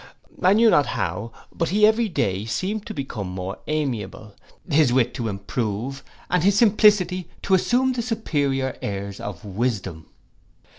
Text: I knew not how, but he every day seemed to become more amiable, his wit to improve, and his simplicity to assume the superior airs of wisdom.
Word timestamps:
I 0.41 0.53
knew 0.53 0.71
not 0.71 0.87
how, 0.87 1.31
but 1.55 1.69
he 1.69 1.85
every 1.85 2.09
day 2.09 2.43
seemed 2.45 2.87
to 2.87 2.93
become 2.95 3.27
more 3.29 3.59
amiable, 3.67 4.33
his 4.67 4.91
wit 4.91 5.13
to 5.13 5.27
improve, 5.27 6.03
and 6.27 6.43
his 6.43 6.57
simplicity 6.57 7.29
to 7.43 7.53
assume 7.53 7.93
the 7.93 8.01
superior 8.01 8.75
airs 8.81 9.19
of 9.19 9.45
wisdom. 9.45 10.07